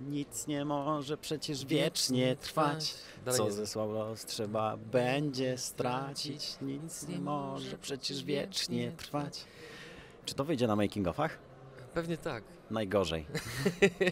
[0.00, 2.94] Nic nie może przecież wiecznie trwać.
[3.30, 3.52] Co nie.
[3.52, 6.56] zesłał los trzeba będzie stracić.
[6.62, 9.44] Nic nie może przecież wiecznie trwać.
[10.24, 11.38] Czy to wyjdzie na making offach?
[11.94, 12.44] Pewnie tak.
[12.70, 13.26] Najgorzej.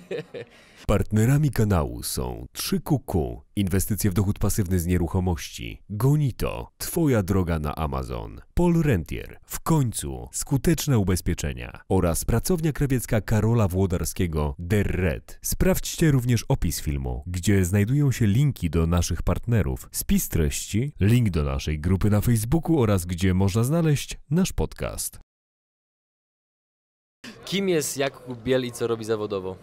[0.87, 8.41] Partnerami kanału są 3QQ, inwestycje w dochód pasywny z nieruchomości, Gonito, Twoja droga na Amazon,
[8.55, 15.39] Paul Rentier, w końcu skuteczne ubezpieczenia oraz pracownia krawiecka Karola Włodarskiego Der Red.
[15.43, 21.43] Sprawdźcie również opis filmu, gdzie znajdują się linki do naszych partnerów, spis treści, link do
[21.43, 25.32] naszej grupy na Facebooku oraz gdzie można znaleźć nasz podcast.
[27.45, 29.57] Kim jest Jakub Biel i co robi zawodowo?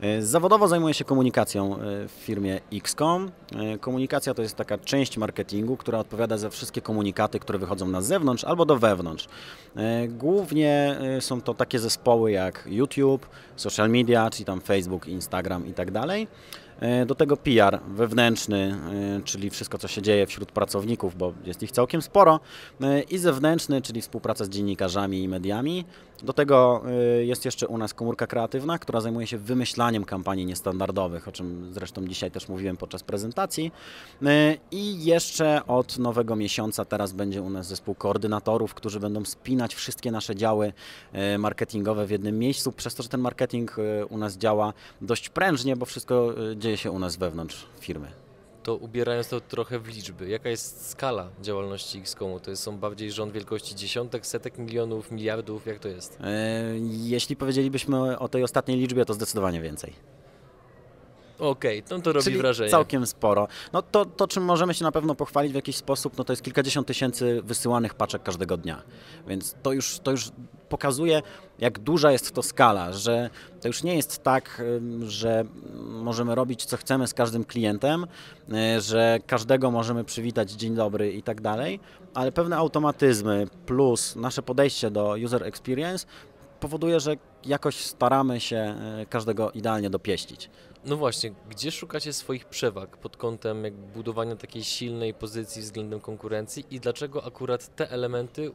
[0.00, 3.30] E, Zawodowo zajmuję się komunikacją e, w firmie XCOM.
[3.56, 8.02] E, Komunikacja to jest taka część marketingu, która odpowiada za wszystkie komunikaty, które wychodzą na
[8.02, 9.28] zewnątrz albo do wewnątrz.
[10.08, 13.26] Głównie są to takie zespoły jak YouTube,
[13.56, 16.28] social media, czyli tam Facebook, Instagram i tak dalej.
[16.80, 18.74] E, Do tego PR wewnętrzny,
[19.18, 22.40] e, czyli wszystko, co się dzieje wśród pracowników, bo jest ich całkiem sporo,
[22.80, 25.84] e, i zewnętrzny, czyli współpraca z dziennikarzami i mediami.
[26.22, 26.82] Do tego
[27.20, 32.08] jest jeszcze u nas komórka kreatywna, która zajmuje się wymyślaniem kampanii niestandardowych, o czym zresztą
[32.08, 33.72] dzisiaj też mówiłem podczas prezentacji.
[34.70, 40.10] I jeszcze od nowego miesiąca teraz będzie u nas zespół koordynatorów, którzy będą spinać wszystkie
[40.10, 40.72] nasze działy
[41.38, 43.76] marketingowe w jednym miejscu, przez to, że ten marketing
[44.10, 48.08] u nas działa dość prężnie, bo wszystko e, dzieje się u nas wewnątrz firmy.
[48.62, 52.40] To ubierając to trochę w liczby, jaka jest skala działalności XCOMu?
[52.40, 56.18] To jest, są bardziej rząd wielkości dziesiątek, setek milionów, miliardów, jak to jest?
[56.20, 59.92] E, Jeśli powiedzielibyśmy o tej ostatniej liczbie, to zdecydowanie więcej.
[61.40, 62.70] Okej, no to robi Czyli wrażenie.
[62.70, 63.48] całkiem sporo.
[63.72, 66.42] No to, to, czym możemy się na pewno pochwalić w jakiś sposób, no to jest
[66.42, 68.82] kilkadziesiąt tysięcy wysyłanych paczek każdego dnia.
[69.28, 70.30] Więc to już, to już
[70.68, 71.22] pokazuje,
[71.58, 73.30] jak duża jest to skala, że
[73.60, 74.62] to już nie jest tak,
[75.02, 75.44] że
[75.78, 78.06] możemy robić co chcemy z każdym klientem,
[78.76, 81.80] y, że każdego możemy przywitać dzień dobry i tak dalej,
[82.14, 86.06] ale pewne automatyzmy plus nasze podejście do user experience
[86.60, 90.50] powoduje, że jakoś staramy się y, każdego idealnie dopieścić.
[90.84, 96.64] No właśnie, gdzie szukacie swoich przewag pod kątem jak budowania takiej silnej pozycji względem konkurencji
[96.70, 98.50] i dlaczego akurat te elementy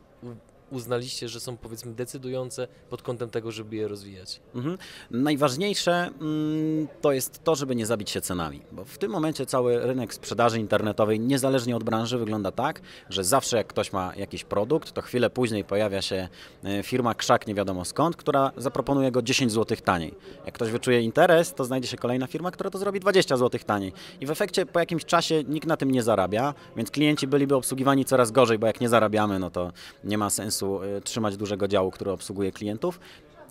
[0.71, 4.39] uznaliście, że są powiedzmy decydujące pod kątem tego, żeby je rozwijać?
[4.55, 4.77] Mhm.
[5.11, 9.79] Najważniejsze mm, to jest to, żeby nie zabić się cenami, bo w tym momencie cały
[9.79, 14.91] rynek sprzedaży internetowej, niezależnie od branży, wygląda tak, że zawsze jak ktoś ma jakiś produkt,
[14.91, 16.27] to chwilę później pojawia się
[16.63, 20.13] e, firma krzak nie wiadomo skąd, która zaproponuje go 10 zł taniej.
[20.45, 23.93] Jak ktoś wyczuje interes, to znajdzie się kolejna firma, która to zrobi 20 zł taniej.
[24.21, 28.05] I w efekcie po jakimś czasie nikt na tym nie zarabia, więc klienci byliby obsługiwani
[28.05, 29.71] coraz gorzej, bo jak nie zarabiamy, no to
[30.03, 32.99] nie ma sensu e, trzymać dużego działu, który obsługuje klientów.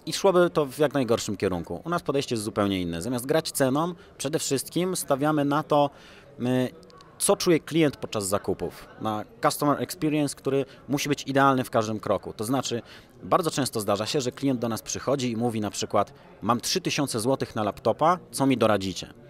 [0.07, 1.83] I szłoby to w jak najgorszym kierunku.
[1.85, 3.03] U nas podejście jest zupełnie inne.
[3.03, 5.91] Zamiast grać ceną, przede wszystkim stawiamy na to,
[6.41, 6.45] y,
[7.19, 8.89] co czuje klient podczas zakupów.
[9.01, 12.33] Na customer experience, który musi być idealny w każdym kroku.
[12.33, 12.83] To znaczy,
[13.23, 16.13] bardzo często zdarza się, że klient do nas przychodzi i mówi na przykład:
[16.43, 19.24] Mam 3000 zł na laptopa, co mi doradzicie?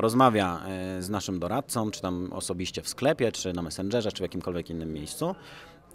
[0.00, 0.60] Rozmawia
[0.98, 4.70] y, z naszym doradcą, czy tam osobiście w sklepie, czy na Messengerze, czy w jakimkolwiek
[4.70, 5.34] innym miejscu.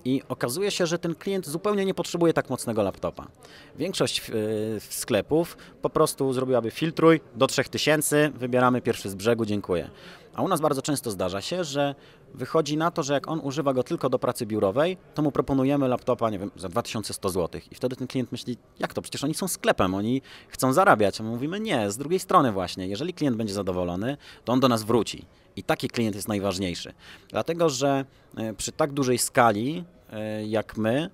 [0.05, 3.27] I okazuje się, że ten klient zupełnie nie potrzebuje tak mocnego laptopa.
[3.75, 4.33] Większość e,
[4.79, 9.89] sklepów po prostu zrobiłaby filtruj do 3000, wybieramy pierwszy z brzegu, dziękuję.
[10.33, 11.95] A u nas bardzo często zdarza się, że
[12.33, 15.87] wychodzi na to, że jak on używa go tylko do pracy biurowej, to mu proponujemy
[15.87, 17.61] laptopa, nie wiem, za 2100 zł.
[17.71, 19.01] I wtedy ten klient myśli, jak to?
[19.01, 21.21] Przecież oni są sklepem, oni chcą zarabiać.
[21.21, 24.67] A my mówimy, nie, z drugiej strony właśnie, jeżeli klient będzie zadowolony, to on do
[24.67, 25.25] nas wróci.
[25.55, 26.93] I taki klient jest najważniejszy.
[27.29, 28.05] Dlatego, że
[28.37, 31.09] e, przy tak dużej skali e, jak my,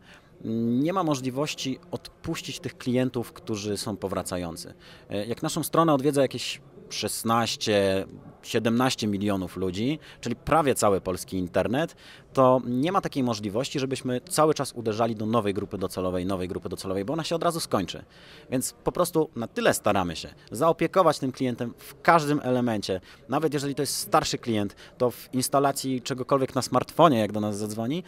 [0.82, 4.74] nie ma możliwości odpuścić tych klientów, którzy są powracający.
[5.10, 8.06] E, Jak naszą stronę odwiedza jakieś 16,
[8.42, 11.96] 17 milionów ludzi, czyli prawie cały polski internet,
[12.34, 16.70] to nie ma takiej możliwości, żebyśmy cały czas uderzali do nowej grupy docelowej, nowej grupy
[16.70, 18.04] docelowej, bo ona się od razu skończy.
[18.52, 23.02] Więc po prostu na tyle staramy się zaopiekować tym klientem w każdym elemencie.
[23.30, 27.58] Nawet jeżeli to jest starszy klient, to w instalacji czegokolwiek na smartfonie, jak do nas
[27.58, 28.04] zadzwoni,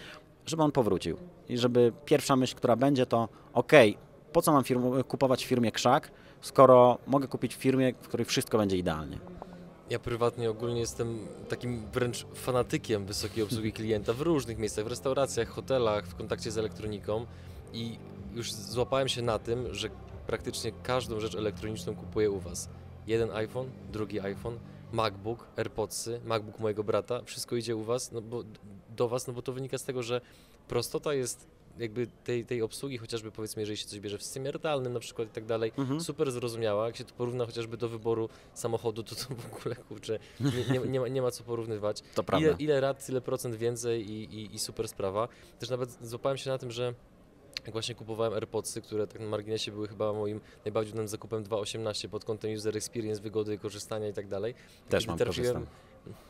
[0.45, 1.17] żeby on powrócił.
[1.49, 3.71] I żeby pierwsza myśl, która będzie, to ok,
[4.31, 4.63] po co mam
[5.03, 6.11] kupować w firmie krzak,
[6.41, 9.17] skoro mogę kupić w firmie, w której wszystko będzie idealnie.
[9.89, 15.47] Ja prywatnie ogólnie jestem takim wręcz fanatykiem wysokiej obsługi klienta w różnych miejscach, w restauracjach,
[15.47, 17.25] hotelach, w kontakcie z elektroniką
[17.73, 17.97] i
[18.33, 19.89] już złapałem się na tym, że
[20.27, 22.69] praktycznie każdą rzecz elektroniczną kupuję u Was.
[23.07, 24.59] Jeden iPhone, drugi iPhone,
[24.91, 28.43] MacBook, AirPodsy, MacBook mojego brata, wszystko idzie u Was, no bo
[28.89, 30.21] do Was, no bo to wynika z tego, że
[30.67, 31.47] prostota jest
[31.79, 35.27] jakby tej, tej obsługi, chociażby powiedzmy, jeżeli się coś bierze w systemie realnym na przykład
[35.27, 36.01] i tak dalej, Mhm.
[36.01, 36.85] super zrozumiała.
[36.85, 40.87] Jak się to porówna chociażby do wyboru samochodu, to to w ogóle kurczę, nie, nie,
[40.87, 42.01] nie, ma, nie ma co porównywać.
[42.15, 42.47] To prawda.
[42.47, 45.27] Ile, ile rad, tyle procent więcej i, i, i super sprawa.
[45.59, 46.93] Też nawet złapałem się na tym, że
[47.65, 52.07] jak właśnie kupowałem AirPodsy, które tak na marginesie były chyba moim najbardziej udanym zakupem 2.18
[52.09, 54.53] pod kątem user experience, wygody, korzystania i tak dalej.
[54.89, 55.65] Też mam, trafiłem- korzystam.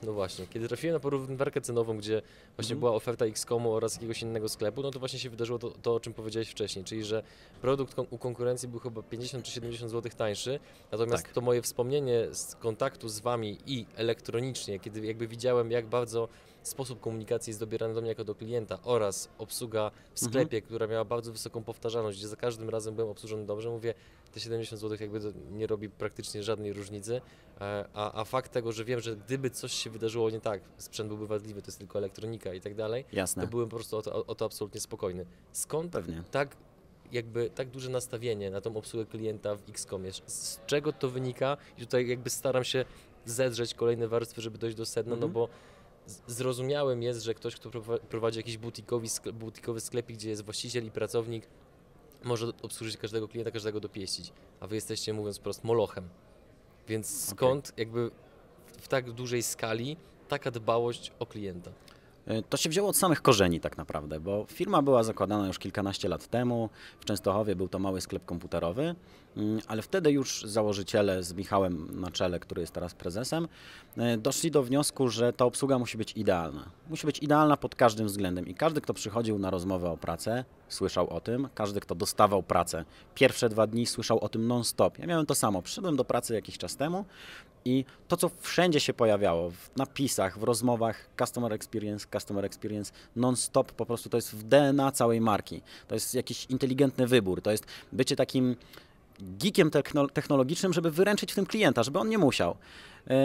[0.03, 2.21] No właśnie, kiedy trafiłem na porównywarkę cenową, gdzie
[2.55, 2.79] właśnie Mhm.
[2.79, 5.99] była oferta X-Komu oraz jakiegoś innego sklepu, no to właśnie się wydarzyło to, to, o
[5.99, 7.23] czym powiedziałeś wcześniej, czyli że
[7.61, 10.59] produkt u konkurencji był chyba 50 czy 70 zł tańszy,
[10.91, 11.33] natomiast Tak.
[11.33, 16.27] to moje wspomnienie z kontaktu z Wami i elektronicznie, kiedy jakby widziałem, jak bardzo
[16.63, 20.31] sposób komunikacji jest dobierany do mnie jako do klienta oraz obsługa w Mhm.
[20.31, 23.93] sklepie, która miała bardzo wysoką powtarzalność, gdzie za każdym razem byłem obsłużony dobrze, mówię,
[24.31, 25.19] te 70 zł jakby
[25.51, 27.21] nie robi praktycznie żadnej różnicy,
[27.61, 31.07] e, a, a fakt tego, że wiem, że gdyby coś się wydarzyło nie tak, sprzęt
[31.09, 34.01] byłby wadliwy, to jest tylko elektronika i tak dalej, Jasne, to byłem po prostu o
[34.01, 35.25] to, o to absolutnie spokojny.
[35.51, 36.23] Skąd pewnie.
[36.31, 36.57] tak
[37.11, 40.11] jakby tak duże nastawienie na tą obsługę klienta w Xcomie?
[40.25, 41.57] Z- czego to wynika?
[41.77, 42.85] I tutaj jakby staram się
[43.25, 45.31] zedrzeć kolejne warstwy, żeby dojść do sedna, Mhm.
[45.31, 45.49] no bo
[46.05, 50.41] z- zrozumiałym jest, że ktoś, kto prowa- prowadzi jakiś butikowy, sklep, butikowy sklepik, gdzie jest
[50.45, 51.47] właściciel i pracownik,
[52.23, 56.09] może obsłużyć każdego klienta, każdego dopieścić, a wy jesteście, mówiąc wprost, molochem.
[56.87, 58.09] Więc skąd jakby
[58.65, 61.71] w, w tak dużej skali taka dbałość o klienta?
[62.27, 66.09] Y, To się wzięło od samych korzeni tak naprawdę, bo firma była zakładana już kilkanaście
[66.09, 66.69] lat temu.
[66.99, 68.95] W Częstochowie był to mały sklep komputerowy,
[69.37, 73.47] mm, ale wtedy już założyciele z Michałem na czele, który jest teraz prezesem,
[73.97, 76.69] y, doszli do wniosku, że ta obsługa musi być idealna.
[76.89, 81.09] Musi być idealna pod każdym względem i każdy, kto przychodził na rozmowę o pracę, słyszał
[81.09, 82.85] o tym, każdy, kto dostawał pracę,
[83.15, 84.99] pierwsze dwa dni słyszał o tym non-stop.
[84.99, 85.61] Ja miałem to samo.
[85.61, 87.05] Przyszedłem do pracy jakiś czas temu
[87.65, 93.71] i to, co wszędzie się pojawiało, w napisach, w rozmowach, customer experience, customer experience, non-stop
[93.71, 95.61] po prostu to jest w DNA całej marki.
[95.87, 98.55] To jest jakiś inteligentny wybór, to jest bycie takim
[99.21, 102.55] geekiem techno- technologicznym, żeby wyręczyć w tym klienta, żeby on nie musiał.
[103.07, 103.15] Yy,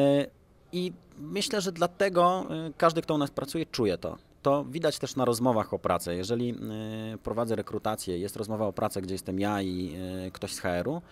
[0.72, 4.18] I myślę, że dlatego yy, każdy, kto u nas pracuje, czuje to.
[4.46, 6.14] To widać też na rozmowach o pracę.
[6.14, 9.92] Jeżeli yy, prowadzę rekrutację, jest rozmowa o pracę, gdzie jestem ja i
[10.24, 11.02] yy, ktoś z HR-u,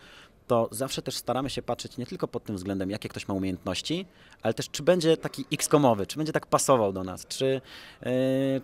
[0.46, 4.06] to zawsze też staramy się patrzeć nie tylko pod tym względem, jakie ktoś ma umiejętności,
[4.42, 7.60] ale też czy będzie taki X-komowy, czy będzie tak pasował do nas, czy,
[8.02, 8.10] yy,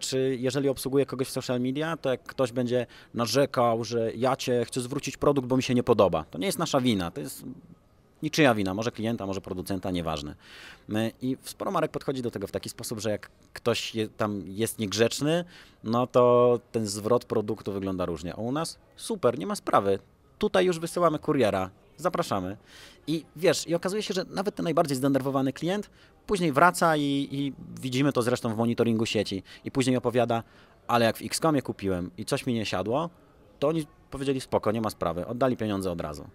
[0.01, 4.65] czy jeżeli obsługuje kogoś w social media, to jak ktoś będzie narzekał, że ja cię
[4.65, 6.25] chcę zwrócić produkt, bo mi się nie podoba.
[6.31, 7.45] To nie jest nasza wina, to jest
[8.23, 10.35] niczyja wina, może klienta, może producenta, nieważne.
[11.23, 14.79] I sporo marek podchodzi do tego w taki sposób, że jak ktoś je, tam jest
[14.79, 15.45] niegrzeczny,
[15.85, 18.35] no to ten zwrot produktu wygląda różnie.
[18.35, 19.99] A u nas super, nie ma sprawy.
[20.39, 22.57] Tutaj już wysyłamy kuriera, zapraszamy.
[23.07, 25.91] I wiesz, i okazuje się, że nawet ten najbardziej zdenerwowany klient
[26.27, 30.43] później wraca i, i widzimy to zresztą w monitoringu sieci i później opowiada,
[30.87, 33.11] ale jak w Xcomie kupiłem i coś mi nie siadło,
[33.59, 36.29] to oni powiedzieli spoko, nie ma sprawy, oddali pieniądze od razu.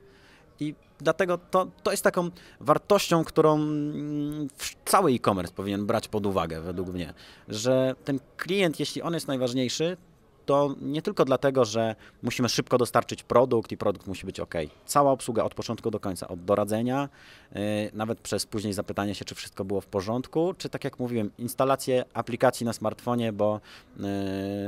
[0.59, 2.29] I dlatego to, to jest taką
[2.59, 4.47] wartością, którą mm,
[4.85, 7.13] cały e-commerce powinien brać pod uwagę, według mnie,
[7.47, 9.97] że ten klient, jeśli on jest najważniejszy,
[10.45, 14.53] to nie tylko dlatego, że musimy szybko dostarczyć produkt i produkt musi być ok.
[14.85, 17.09] Cała obsługa od początku do końca, od doradzenia,
[17.51, 17.61] yy,
[17.93, 22.05] nawet przez później zapytanie się, czy wszystko było w porządku, czy tak jak mówiłem, instalację
[22.13, 23.61] aplikacji na smartfonie, bo
[23.97, 24.05] yy,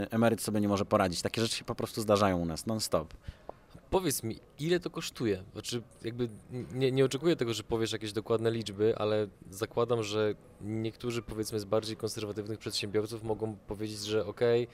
[0.10, 1.22] emeryt sobie nie może poradzić.
[1.22, 3.14] Takie rzeczy się po prostu zdarzają u nas non-stop.
[3.90, 5.44] Powiedz mi, ile to kosztuje?
[5.54, 6.30] Znaczy, jakby
[6.74, 11.66] nie, nie oczekuję tego, że powiesz jakieś dokładne liczby, ale zakładam, że niektórzy, powiedzmy, z
[11.66, 14.68] bardziej konserwatywnych przedsiębiorców mogą powiedzieć, że okej,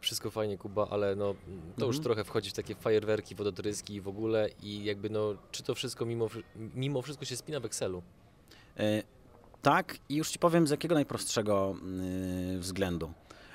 [0.00, 1.34] wszystko fajnie, Kuba, ale no,
[1.76, 2.02] to już Mhm.
[2.04, 6.06] trochę wchodzi w takie fajerwerki, wodotryski i w ogóle i jakby no, czy to wszystko
[6.06, 6.26] mimo,
[6.74, 8.02] mimo wszystko się spina w Excelu?
[8.76, 9.02] E,
[9.62, 11.74] Tak, i już Ci powiem z jakiego najprostszego
[12.54, 13.12] y, względu.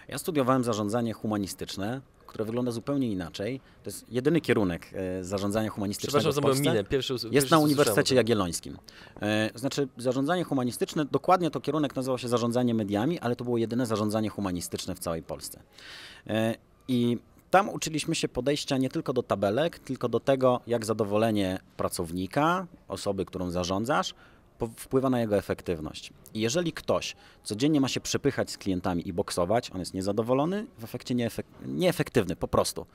[0.08, 3.60] Ja studiowałem zarządzanie humanistyczne, które wygląda zupełnie inaczej.
[3.84, 6.64] To jest jedyny kierunek e, zarządzania humanistycznego Przepraszam w Polsce.
[6.64, 8.16] minę, pierwszy, us- Jest pierwszy na Uniwersytecie.
[8.16, 8.78] Jagiellońskim.
[9.22, 13.86] E, Znaczy, zarządzanie humanistyczne, dokładnie to kierunek nazywał się zarządzanie mediami, ale to było jedyne
[13.86, 15.60] zarządzanie humanistyczne w całej Polsce.
[16.28, 16.56] E,
[16.88, 17.18] I
[17.52, 23.26] tam uczyliśmy się podejścia nie tylko do tabelek, tylko do tego, jak zadowolenie pracownika, osoby,
[23.26, 24.14] którą zarządzasz,
[24.78, 26.14] wpływa na jego efektywność.
[26.34, 30.84] I jeżeli ktoś codziennie ma się przepychać z klientami i boksować, on jest niezadowolony, w
[30.84, 32.86] efekcie nieefek nieefektywny, po prostu.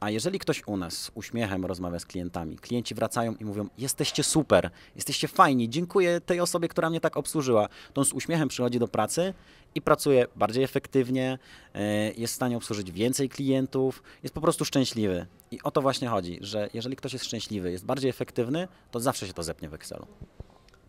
[0.00, 4.22] A jeżeli ktoś u nas z uśmiechem rozmawia z klientami, klienci wracają i mówią: Jesteście
[4.22, 8.78] super, jesteście fajni, dziękuję tej osobie, która mnie tak obsłużyła, to on z uśmiechem przychodzi
[8.78, 9.34] do pracy
[9.74, 11.38] i pracuje bardziej efektywnie,
[11.74, 15.26] e, jest w stanie obsłużyć więcej klientów, jest po prostu szczęśliwy.
[15.50, 19.26] I o to właśnie chodzi, że jeżeli ktoś jest szczęśliwy, jest bardziej efektywny, to zawsze
[19.26, 20.06] się to zepnie w Excelu.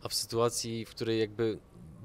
[0.03, 1.59] A w sytuacji, w której jakby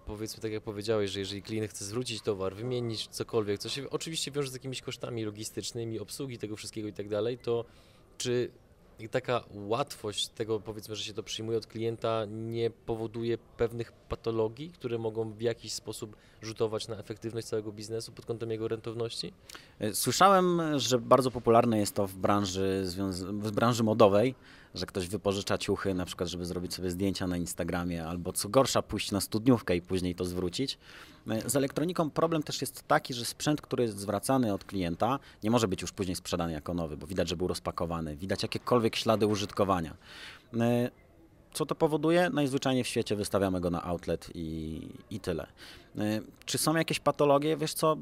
[0.07, 4.31] powiedzmy tak jak powiedziałeś, że jeżeli klient chce zwrócić towar, wymienić cokolwiek, co się oczywiście
[4.31, 7.64] wiąże z jakimiś kosztami logistycznymi, obsługi tego wszystkiego i tak dalej, to
[8.19, 8.50] czy
[9.11, 14.99] taka łatwość tego, powiedzmy, że się to przyjmuje od klienta, nie powoduje pewnych patologii, które
[14.99, 19.33] mogą w jakiś sposób rzutować na efektywność całego biznesu pod kątem jego rentowności?
[19.80, 22.85] E, słyszałem, że bardzo popularne jest to w branży,
[23.30, 24.35] w branży modowej,
[24.75, 28.83] że ktoś wypożycza ciuchy, na przykład, żeby zrobić sobie zdjęcia na Instagramie, albo co gorsza,
[28.83, 30.78] pójść na studniówkę i później to zwrócić.
[31.28, 35.50] E, z elektroniką problem też jest taki, że sprzęt, który jest zwracany od klienta, nie
[35.50, 39.26] może być już później sprzedany jako nowy, bo widać, że był rozpakowany, widać jakiekolwiek ślady
[39.26, 39.97] użytkowania.
[41.52, 42.31] Co to powoduje?
[42.31, 45.47] Najzwyczajniej w świecie wystawiamy go na outlet i, i tyle.
[45.99, 47.57] E, czy są jakieś patologie?
[47.57, 47.97] Wiesz co,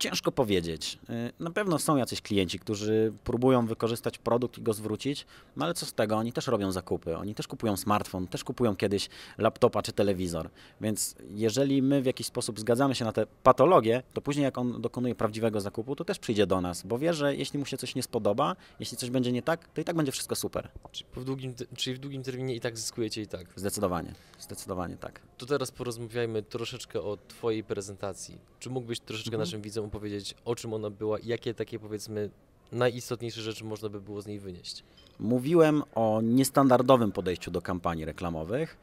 [0.00, 0.98] Ciężko powiedzieć.
[1.10, 5.26] Y, na pewno są jacyś klienci, którzy próbują wykorzystać produkt i go zwrócić,
[5.56, 6.16] no ale co z tego?
[6.16, 10.50] Oni też robią zakupy, oni też kupują smartfon, też kupują kiedyś laptopa czy telewizor.
[10.80, 14.80] Więc jeżeli my w jakiś sposób zgadzamy się na te patologie, to później jak on
[14.80, 17.94] dokonuje prawdziwego zakupu, to też przyjdzie do nas, bo wie, że jeśli mu się coś
[17.94, 20.68] nie spodoba, jeśli coś będzie nie tak, to i tak będzie wszystko super.
[20.92, 23.46] Czyli w długim, czyli w długim terminie i tak zyskujecie i tak?
[23.56, 25.20] Zdecydowanie, zdecydowanie tak.
[25.38, 28.38] To teraz porozmawiajmy troszeczkę o Twojej prezentacji.
[28.58, 29.40] Czy mógłbyś troszeczkę mhm.
[29.40, 32.30] naszym widzom opowiedzieć, o czym ona była i jakie takie powiedzmy
[32.72, 34.84] najistotniejsze rzeczy można by było z niej wynieść?
[35.18, 38.76] Mówiłem o niestandardowym podejściu do kampanii reklamowych,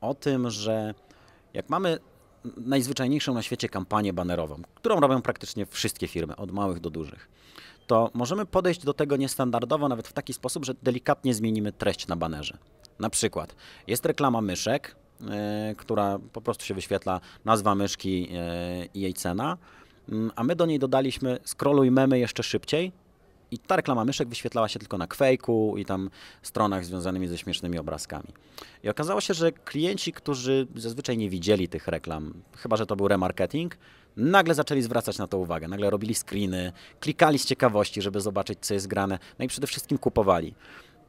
[0.00, 0.94] o tym, że
[1.54, 1.98] jak mamy
[2.56, 7.28] najzwyczajniejszą na świecie kampanię banerową, którą robią praktycznie wszystkie firmy, od małych do dużych,
[7.86, 12.16] to możemy podejść do tego niestandardowo nawet w taki sposób, że delikatnie zmienimy treść na
[12.16, 12.58] banerze.
[12.98, 13.54] Na przykład
[13.86, 15.28] jest reklama myszek, yy,
[15.76, 18.28] która po prostu się wyświetla nazwa myszki yy,
[18.94, 19.58] i jej cena
[20.36, 22.92] a my do niej dodaliśmy scrolluj memy jeszcze szybciej
[23.50, 26.10] i ta reklama myszek wyświetlała się tylko na Quake'u i tam
[26.42, 28.28] stronach związanymi ze śmiesznymi obrazkami.
[28.82, 33.08] I okazało się, że klienci, którzy zazwyczaj nie widzieli tych reklam, chyba że to był
[33.08, 33.76] remarketing,
[34.16, 35.68] nagle zaczęli zwracać na to uwagę.
[35.68, 39.98] Nagle robili screeny, klikali z ciekawości, żeby zobaczyć, co jest grane, no i przede wszystkim
[39.98, 40.54] kupowali.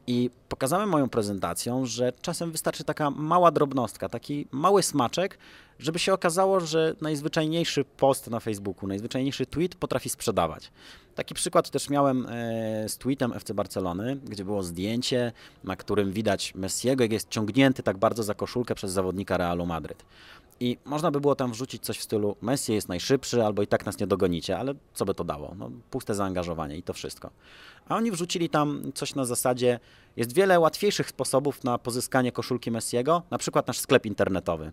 [0.06, 5.38] I pokazałem moją prezentacją, że czasem wystarczy taka mała drobnostka, taki mały smaczek,
[5.78, 10.70] żeby się okazało, że najzwyczajniejszy post na Facebooku, najzwyczajniejszy tweet potrafi sprzedawać.
[11.14, 15.32] Taki przykład też miałem e, z tweetem FC Barcelony, gdzie było zdjęcie,
[15.64, 20.04] na którym widać Messiego, jak jest ciągnięty tak bardzo za koszulkę przez zawodnika Realu Madryt.
[20.60, 23.86] I można by było tam wrzucić coś w stylu Messi jest najszybszy, albo i tak
[23.86, 25.54] nas nie dogonicie, ale co by to dało?
[25.58, 27.30] No, puste zaangażowanie i to wszystko.
[27.88, 29.80] A oni wrzucili tam coś na zasadzie,
[30.16, 34.72] jest wiele łatwiejszych sposobów na pozyskanie koszulki Messiego, na przykład nasz sklep internetowy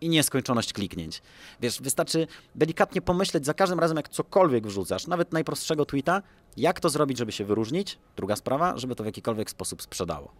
[0.00, 1.22] i nieskończoność kliknięć.
[1.60, 6.22] Wiesz, wystarczy delikatnie pomyśleć za każdym razem, jak cokolwiek wrzucasz, nawet najprostszego tweeta,
[6.56, 7.98] jak to zrobić, żeby się wyróżnić.
[8.16, 10.32] Druga sprawa, żeby to w jakikolwiek sposób sprzedało.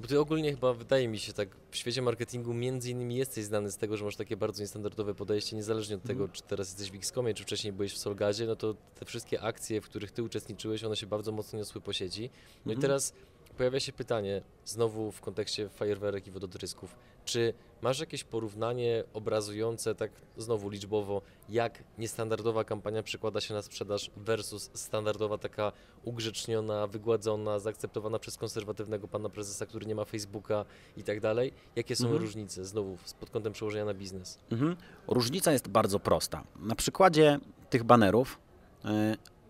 [0.00, 3.70] Bo ty ogólnie chyba, wydaje mi się, tak w świecie marketingu między innymi jesteś znany
[3.70, 6.32] z tego, że masz takie bardzo niestandardowe podejście, niezależnie od tego, mm.
[6.32, 9.80] czy teraz jesteś w Xcomie, czy wcześniej byłeś w Solgazie, no to te wszystkie akcje,
[9.80, 12.20] w których ty uczestniczyłeś, one się bardzo mocno niosły po sieci.
[12.20, 12.72] No mm.
[12.72, 12.80] i mhm.
[12.80, 13.12] teraz
[13.60, 20.10] pojawia się pytanie, znowu w kontekście fajerwerek i wodotrysków, czy masz jakieś porównanie obrazujące tak
[20.36, 25.72] znowu liczbowo, jak niestandardowa kampania przekłada się na sprzedaż versus standardowa taka
[26.04, 30.64] ugrzeczniona, wygładzona, zaakceptowana przez konserwatywnego pana prezesa, który nie ma Facebooka
[30.96, 31.52] i tak dalej?
[31.76, 32.22] Jakie są mhm.
[32.22, 34.38] różnice znowu pod kątem przełożenia na biznes?
[34.50, 34.76] Mhm.
[35.08, 36.44] Różnica jest bardzo prosta.
[36.56, 37.38] Na przykładzie
[37.70, 38.38] tych banerów
[38.84, 38.88] y,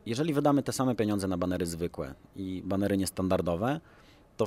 [0.07, 3.81] jeżeli wydamy te same pieniądze na banery zwykłe i banery niestandardowe,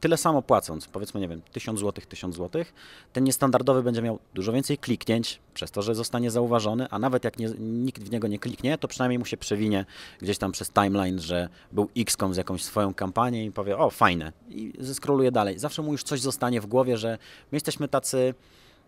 [0.00, 2.64] tyle samo płacąc, powiedzmy, nie wiem, 1000 zł, 1000 zł,
[3.12, 7.38] ten niestandardowy będzie miał dużo więcej kliknięć, przez to, że zostanie zauważony, a nawet jak
[7.38, 9.84] nie, nikt w niego nie kliknie, to przynajmniej mu się przewinie
[10.18, 14.32] gdzieś tam przez timeline, że był XCOM z jakąś swoją kampanią i powie, o fajne,
[14.48, 15.58] i zeskroluje dalej.
[15.58, 17.18] Zawsze mu już coś zostanie w głowie, że
[17.52, 18.34] my jesteśmy tacy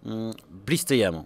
[0.04, 0.33] mm,
[0.66, 1.25] bliscy jemu.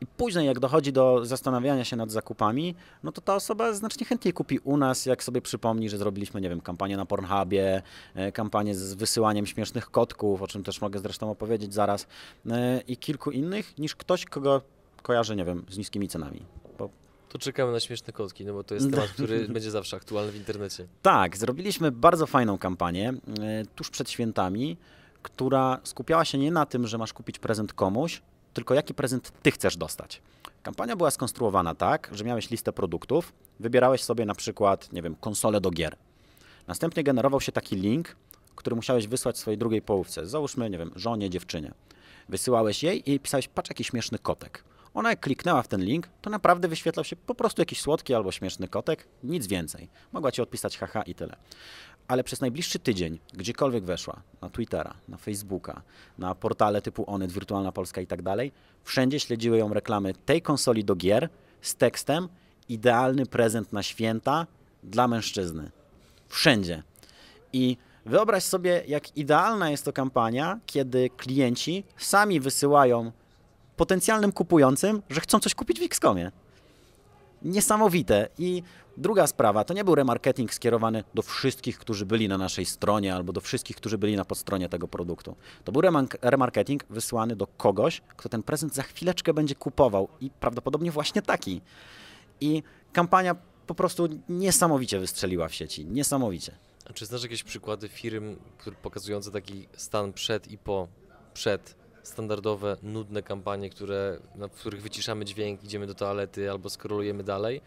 [0.00, 4.34] I później, jak dochodzi do zastanawiania się nad zakupami, no to ta osoba znacznie chętniej
[4.34, 7.82] kupi u nas, jak sobie przypomni, że zrobiliśmy, nie wiem, kampanię na Pornhubie,
[8.14, 12.06] e, kampanię z wysyłaniem śmiesznych kotków, o czym też mogę zresztą opowiedzieć zaraz,
[12.50, 14.62] e, i kilku innych, niż ktoś, kogo
[15.02, 16.42] kojarzy, nie wiem, z niskimi cenami.
[16.78, 16.90] Bo...
[17.28, 20.36] To czekamy na śmieszne kotki, no bo to jest temat, który będzie zawsze aktualny w
[20.36, 20.86] internecie.
[21.02, 24.76] Tak, zrobiliśmy bardzo fajną kampanię e, tuż przed świętami,
[25.22, 28.22] która skupiała się nie na tym, że masz kupić prezent komuś,
[28.56, 30.22] tylko jaki prezent ty chcesz dostać.
[30.62, 35.60] Kampania była skonstruowana tak, że miałeś listę produktów, wybierałeś sobie na przykład, nie wiem, konsolę
[35.60, 35.96] do gier.
[36.66, 38.16] Następnie generował się taki link,
[38.54, 40.26] który musiałeś wysłać swojej drugiej połówce.
[40.26, 41.74] Załóżmy, nie wiem, żonie, dziewczynie.
[42.28, 44.64] Wysyłałeś jej i pisałeś, patrz jaki śmieszny kotek.
[44.94, 48.32] Ona jak kliknęła w ten link, to naprawdę wyświetlał się po prostu jakiś słodki albo
[48.32, 49.88] śmieszny kotek, nic więcej.
[50.12, 51.36] Mogła ci odpisać haha i tyle.
[52.08, 55.82] Ale przez najbliższy tydzień, gdziekolwiek weszła, na Twittera, na Facebooka,
[56.18, 58.52] na portale typu Onet, Wirtualna Polska i tak dalej,
[58.84, 61.28] wszędzie śledziły ją reklamy tej konsoli do gier
[61.60, 62.28] z tekstem
[62.68, 64.46] idealny prezent na święta
[64.82, 65.70] dla mężczyzny.
[66.28, 66.82] Wszędzie.
[67.52, 73.12] I wyobraź sobie, jak idealna jest to kampania, kiedy klienci sami wysyłają
[73.76, 76.30] potencjalnym kupującym, że chcą coś kupić w XCOMie.
[77.42, 78.28] Niesamowite.
[78.38, 78.62] I
[78.96, 83.32] druga sprawa, to nie był remarketing skierowany do wszystkich, którzy byli na naszej stronie albo
[83.32, 85.36] do wszystkich, którzy byli na podstronie tego produktu.
[85.64, 90.30] To był remark- remarketing wysłany do kogoś, kto ten prezent za chwileczkę będzie kupował i
[90.30, 91.60] prawdopodobnie właśnie taki.
[92.40, 92.62] I
[92.92, 95.84] kampania po prostu niesamowicie wystrzeliła w sieci.
[95.84, 96.52] Niesamowicie.
[96.90, 98.36] A czy znasz jakieś przykłady firm,
[98.82, 100.88] pokazujące taki stan przed i po,
[101.34, 101.74] przed,
[102.06, 107.60] standardowe, nudne kampanie, które, na, których wyciszamy dźwięk, idziemy do toalety albo skrolujemy dalej?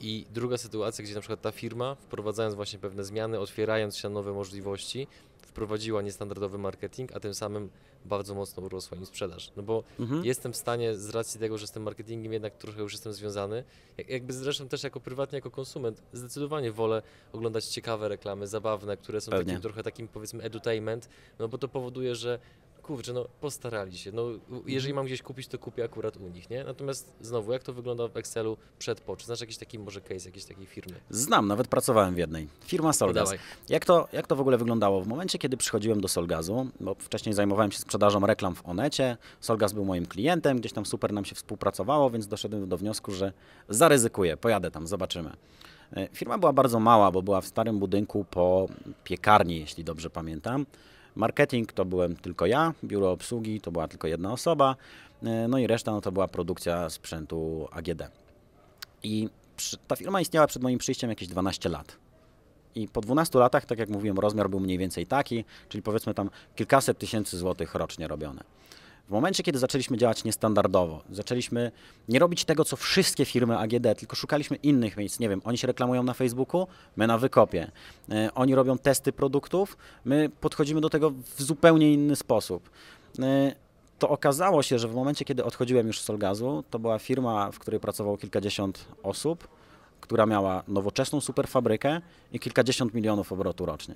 [0.00, 4.14] I druga sytuacja, gdzie na przykład ta firma, wprowadzając właśnie pewne zmiany, otwierając się na
[4.14, 5.06] nowe możliwości,
[5.42, 7.70] wprowadziła niestandardowy marketing, a tym samym
[8.04, 9.50] bardzo mocno urosła im sprzedaż.
[9.56, 10.24] No bo Mhm.
[10.24, 13.64] jestem w stanie, z racji tego, że z tym marketingiem jednak trochę już jestem związany,
[13.98, 17.02] jak- jakby zresztą też jako prywatnie, jako konsument, zdecydowanie wolę
[17.32, 22.14] oglądać ciekawe reklamy, zabawne, które są takim trochę takim powiedzmy edutainment, no bo to powoduje,
[22.14, 22.38] że
[22.90, 24.22] kurczę, no postarali się, no
[24.66, 26.64] jeżeli mam gdzieś kupić, to kupię akurat u nich, nie?
[26.64, 29.16] Natomiast znowu, jak to wygląda w Excelu przed, po?
[29.16, 30.94] Czy znasz jakiś taki może case jakiejś takiej firmy?
[31.10, 32.48] Znam, nawet pracowałem w jednej.
[32.64, 33.34] Firma Solgaz.
[33.68, 35.02] Jak to, jak to w ogóle wyglądało?
[35.02, 39.72] W momencie, kiedy przychodziłem do Solgazu, bo wcześniej zajmowałem się sprzedażą reklam w Onecie, Solgaz
[39.72, 43.32] był moim klientem, gdzieś tam super nam się współpracowało, więc doszedłem do wniosku, że
[43.68, 45.30] zaryzykuję, pojadę tam, zobaczymy.
[45.96, 48.68] E, Firma była bardzo mała, bo była w starym budynku po
[49.04, 50.66] piekarni, jeśli dobrze pamiętam.
[51.16, 54.76] Marketing to byłem tylko ja, biuro obsługi to była tylko jedna osoba,
[55.22, 58.02] e, no i reszta no to była produkcja sprzętu AGD.
[59.02, 59.28] I
[59.88, 61.96] ta firma istniała przed moim przyjściem jakieś 12 lat.
[62.74, 66.30] I po 12 latach, tak jak mówiłem, rozmiar był mniej więcej taki, czyli powiedzmy tam
[66.56, 68.44] kilkaset tysięcy złotych rocznie robione.
[69.10, 71.72] W momencie, kiedy zaczęliśmy działać niestandardowo, zaczęliśmy
[72.08, 75.20] nie robić tego, co wszystkie firmy AGD, tylko szukaliśmy innych miejsc.
[75.20, 77.70] Nie wiem, oni się reklamują na Facebooku, my na wykopie.
[78.10, 82.70] E, Oni robią testy produktów, my podchodzimy do tego w zupełnie inny sposób.
[83.18, 83.54] E,
[83.98, 87.58] To okazało się, że w momencie, kiedy odchodziłem już z Solgazu, to była firma, w
[87.58, 89.48] której pracowało kilkadziesiąt osób,
[90.00, 92.00] która miała nowoczesną superfabrykę
[92.32, 93.94] i kilkadziesiąt milionów obrotu rocznie.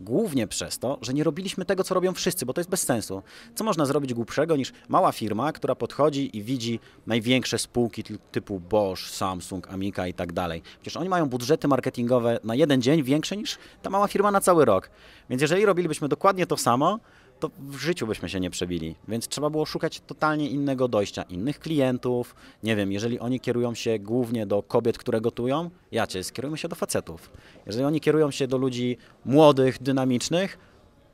[0.00, 3.22] Głównie przez to, że nie robiliśmy tego, co robią wszyscy, bo to jest bez sensu.
[3.54, 8.60] Co można zrobić głupszego niż mała firma, która podchodzi i widzi największe spółki ty- typu
[8.60, 10.62] Bosch, Samsung, Amica i tak dalej.
[10.80, 14.64] Przecież oni mają budżety marketingowe na jeden dzień większe niż ta mała firma na cały
[14.64, 14.90] rok.
[15.30, 16.98] Więc jeżeli robilibyśmy dokładnie to samo,
[17.40, 18.94] to w życiu byśmy się nie przebili.
[19.08, 22.34] Więc trzeba było szukać totalnie innego dojścia, innych klientów.
[22.62, 26.68] Nie wiem, jeżeli oni kierują się głównie do kobiet, które gotują, ja cię, skierujmy się
[26.68, 27.30] do facetów.
[27.66, 30.58] Jeżeli oni kierują się do ludzi młodych, dynamicznych,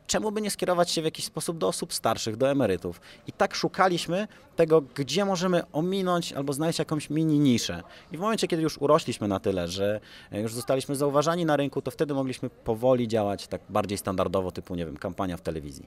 [0.06, 3.00] czemu by nie skierować się w jakiś sposób do osób starszych, do emerytów?
[3.26, 7.82] I tak szukaliśmy tego, gdzie możemy ominąć albo znaleźć jakąś mini niszę.
[8.12, 10.00] I w momencie, kiedy już urośliśmy na tyle, że
[10.32, 14.74] e, już zostaliśmy zauważani na rynku, to wtedy mogliśmy powoli działać tak bardziej standardowo, typu,
[14.74, 15.86] nie wiem, kampania w telewizji.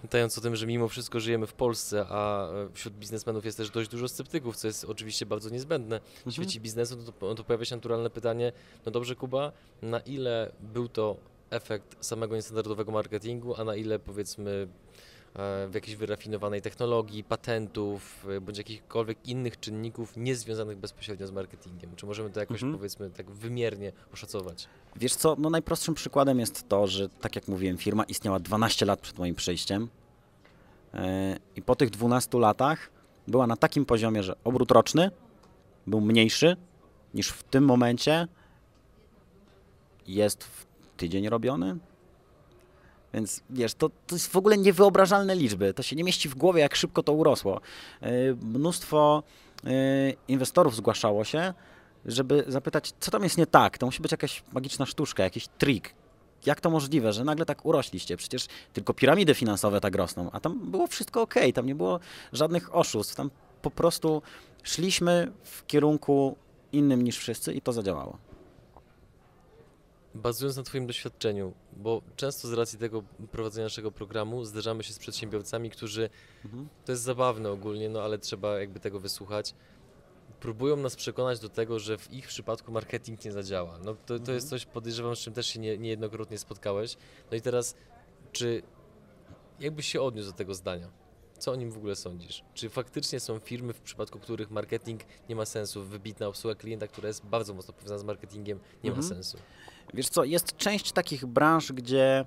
[0.00, 3.70] Pamiętając o tym, że mimo wszystko żyjemy w Polsce, a e, wśród biznesmenów jest też
[3.70, 7.64] dość dużo sceptyków, co jest oczywiście bardzo niezbędne w świecie biznesu, no to, to pojawia
[7.64, 8.52] się naturalne pytanie,
[8.86, 11.16] no dobrze Kuba, na ile był to
[11.50, 14.68] efekt samego niestandardowego marketingu, a na ile powiedzmy
[15.34, 21.96] w jakiejś wyrafinowanej technologii, patentów, e, bądź jakichkolwiek innych czynników niezwiązanych bezpośrednio z marketingiem?
[21.96, 22.78] Czy możemy to jakoś Mhm.
[22.78, 24.68] powiedzmy tak wymiernie oszacować?
[24.96, 29.00] Wiesz co, no najprostszym przykładem jest to, że tak jak mówiłem, firma istniała 12 lat
[29.00, 29.88] przed moim przyjściem
[30.94, 32.90] e, i po tych 12 latach
[33.28, 35.10] była na takim poziomie, że obrót roczny
[35.86, 36.56] był mniejszy
[37.14, 38.28] niż w tym momencie
[40.06, 40.66] jest w
[40.96, 41.78] tydzień robiony.
[43.14, 45.74] Więc wiesz, to, to jest w ogóle niewyobrażalne liczby.
[45.74, 47.60] To się nie mieści w głowie, jak szybko to urosło.
[48.00, 48.10] E,
[48.42, 49.22] Mnóstwo
[49.64, 49.70] e,
[50.28, 51.54] inwestorów zgłaszało się,
[52.06, 53.78] żeby zapytać, co tam jest nie tak.
[53.78, 55.94] To musi być jakaś magiczna sztuczka, jakiś trik.
[56.46, 58.16] Jak to możliwe, że nagle tak urośliście?
[58.16, 62.00] Przecież tylko piramidy finansowe tak rosną, a tam było wszystko ok, tam nie było
[62.32, 63.14] żadnych oszustw.
[63.14, 63.30] Tam
[63.62, 64.22] po prostu
[64.62, 66.36] szliśmy w kierunku
[66.72, 68.29] innym niż wszyscy i to zadziałało.
[70.14, 74.98] Bazując na Twoim doświadczeniu, bo często z racji tego prowadzenia naszego programu zderzamy się z
[74.98, 76.10] przedsiębiorcami, którzy,
[76.44, 76.68] Mhm.
[76.84, 79.54] to jest zabawne ogólnie, no ale trzeba jakby tego wysłuchać,
[80.40, 83.78] próbują nas przekonać do tego, że w ich przypadku marketing nie zadziała.
[83.84, 86.96] No to, to jest coś, podejrzewam, z czym też się nie, niejednokrotnie spotkałeś.
[87.30, 87.74] No i teraz,
[88.32, 88.62] czy
[89.60, 90.88] jakbyś się odniósł do tego zdania?
[91.38, 92.44] Co o nim w ogóle sądzisz?
[92.54, 97.08] Czy faktycznie są firmy, w przypadku których marketing nie ma sensu, wybitna obsługa klienta, która
[97.08, 99.14] jest bardzo mocno powiązana z marketingiem, nie ma Mhm.
[99.14, 99.38] sensu?
[99.94, 102.24] Wiesz co, jest część takich branż, gdzie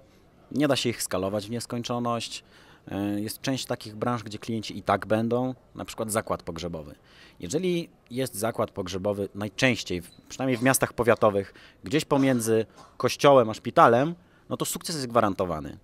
[0.51, 2.43] nie da się ich skalować w nieskończoność.
[2.87, 6.95] E, Jest część takich branż, gdzie klienci i tak będą, na przykład zakład pogrzebowy.
[7.39, 12.65] Jeżeli jest zakład pogrzebowy najczęściej, przynajmniej w miastach powiatowych, gdzieś pomiędzy
[12.97, 14.15] kościołem a szpitalem,
[14.49, 15.77] no to sukces jest gwarantowany.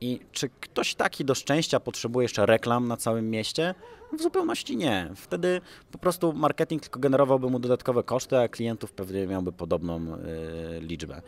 [0.00, 3.74] I czy ktoś taki do szczęścia potrzebuje jeszcze reklam na całym mieście?
[4.18, 5.10] W zupełności nie.
[5.16, 5.60] Wtedy
[5.92, 11.22] po prostu marketing tylko generowałby mu dodatkowe koszty, a klientów pewnie miałby podobną y, liczbę.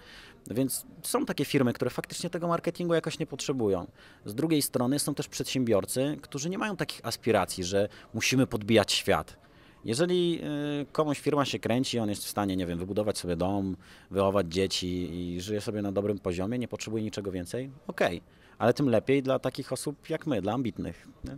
[0.51, 3.87] Więc są takie firmy, które faktycznie tego marketingu jakoś nie potrzebują.
[4.25, 9.37] Z drugiej strony są też przedsiębiorcy, którzy nie mają takich aspiracji, że musimy podbijać świat.
[9.85, 10.41] Jeżeli
[10.83, 13.77] y, komuś firma się kręci, on jest w stanie, nie wiem, wybudować sobie dom,
[14.11, 18.23] wychować dzieci i żyje sobie na dobrym poziomie, nie potrzebuje niczego więcej, okej.
[18.59, 21.09] Ale tym lepiej dla takich osób jak my, dla ambitnych.
[21.25, 21.37] nie?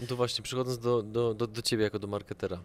[0.00, 2.62] No to właśnie, przechodząc do, do, do, do ciebie jako do marketera.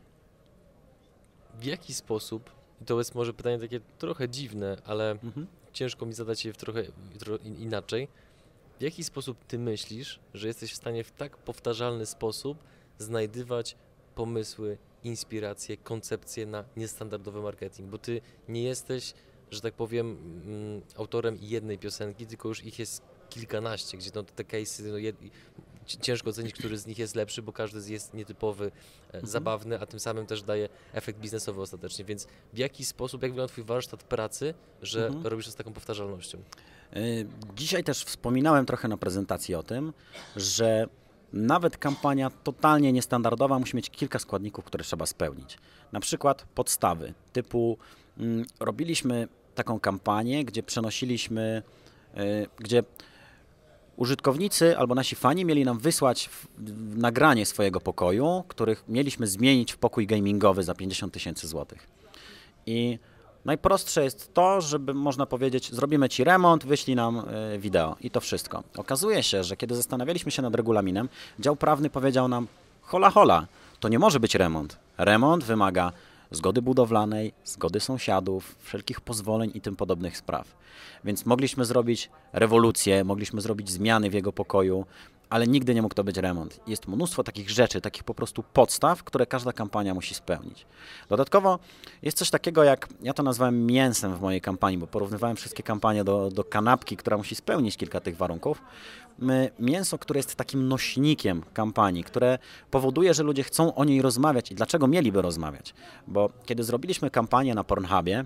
[1.59, 2.49] W jaki sposób,
[2.81, 5.47] i to jest może pytanie takie trochę dziwne, ale Mhm.
[5.73, 6.83] ciężko mi zadać je w trochę,
[7.19, 8.07] trochę in- inaczej.
[8.79, 12.57] W jaki sposób ty myślisz, że jesteś w stanie w tak powtarzalny sposób
[12.99, 13.75] znajdywać
[14.15, 17.89] pomysły, inspiracje, koncepcje na niestandardowy marketing?
[17.89, 19.13] Bo ty nie jesteś,
[19.51, 24.43] że tak powiem, mm, autorem jednej piosenki, tylko już ich jest kilkanaście, gdzie no, te
[24.43, 25.15] case'y, no, jed...
[25.85, 28.71] ci- ciężko ocenić, który z nich jest lepszy, bo każdy jest nietypowy,
[29.13, 32.05] e, zabawny, a tym samym też daje efekt biznesowy ostatecznie.
[32.05, 35.27] Więc w jaki sposób, jak wygląda twój warsztat pracy, że Mhm.
[35.27, 36.37] robisz to z taką powtarzalnością?
[36.97, 39.93] Y, Dzisiaj też wspominałem trochę na prezentacji o tym,
[40.35, 40.87] że
[41.33, 45.57] nawet kampania totalnie niestandardowa musi mieć kilka składników, które trzeba spełnić.
[45.91, 47.77] Na przykład podstawy, typu
[48.17, 51.63] mm, robiliśmy taką kampanię, gdzie przenosiliśmy,
[52.17, 52.83] y, gdzie
[53.97, 56.29] użytkownicy albo nasi fani mieli nam wysłać
[56.95, 61.87] nagranie swojego pokoju, których mieliśmy zmienić w pokój gamingowy za 50 tysięcy złotych.
[62.65, 62.99] I
[63.45, 67.23] najprostsze jest to, żeby można powiedzieć, zrobimy ci remont, wyślij nam
[67.55, 68.63] y, wideo i to wszystko.
[68.77, 72.47] Okazuje się, że kiedy zastanawialiśmy się nad regulaminem, dział prawny powiedział nam,
[72.81, 73.47] hola hola,
[73.79, 74.77] to nie może być remont.
[74.97, 75.91] Remont wymaga
[76.31, 80.55] zgody budowlanej, zgody sąsiadów, wszelkich pozwoleń i tym podobnych spraw.
[81.03, 84.85] Więc mogliśmy zrobić rewolucję, mogliśmy zrobić zmiany w jego pokoju,
[85.29, 86.59] ale nigdy nie mógł to być remont.
[86.67, 90.65] Jest mnóstwo takich rzeczy, takich po prostu podstaw, które każda kampania musi spełnić.
[91.09, 91.59] Dodatkowo
[92.01, 96.03] jest coś takiego jak, ja to nazwałem mięsem w mojej kampanii, bo porównywałem wszystkie kampanie
[96.03, 98.61] do, do kanapki, która musi spełnić kilka tych warunków.
[99.59, 102.39] Mięso, które jest takim nośnikiem kampanii, które
[102.71, 105.73] powoduje, że ludzie chcą o niej rozmawiać i dlaczego mieliby rozmawiać.
[106.07, 108.25] Bo kiedy zrobiliśmy kampanię na Pornhubie,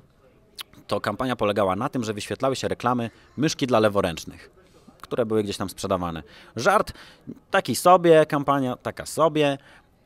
[0.88, 4.49] to kampania polegała na tym, że wyświetlały się reklamy myszki dla leworęcznych,
[5.01, 6.23] które były gdzieś tam sprzedawane.
[6.56, 6.93] Żart
[7.51, 9.58] taki sobie, kampania taka sobie,